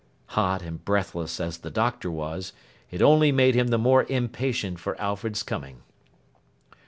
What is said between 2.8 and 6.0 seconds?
it only made him the more impatient for Alfred's coming.